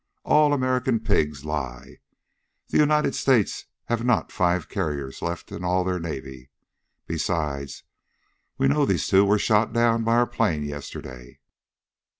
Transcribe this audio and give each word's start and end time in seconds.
"All 0.25 0.51
American 0.51 0.99
pigs 0.99 1.45
lie. 1.45 1.97
The 2.69 2.79
United 2.79 3.13
States 3.13 3.65
have 3.85 4.03
not 4.03 4.31
five 4.31 4.67
carriers 4.67 5.21
left 5.21 5.51
in 5.51 5.63
all 5.63 5.81
of 5.81 5.85
their 5.85 5.99
navy. 5.99 6.49
Besides, 7.05 7.83
we 8.57 8.67
know 8.67 8.83
these 8.83 9.05
two 9.07 9.23
were 9.25 9.37
shot 9.37 9.73
down 9.73 10.03
by 10.03 10.15
our 10.15 10.25
plane 10.25 10.63
yesterday." 10.63 11.39